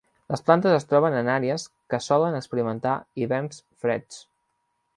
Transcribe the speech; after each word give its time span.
Les 0.35 0.41
plantes 0.45 0.71
es 0.77 0.87
troben 0.93 1.17
en 1.17 1.29
àrees 1.33 1.65
que 1.95 1.99
solen 2.05 2.37
experimentar 2.39 2.95
hiverns 3.25 3.63
freds. 3.85 4.19